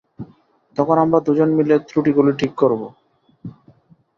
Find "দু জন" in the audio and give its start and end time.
1.25-1.49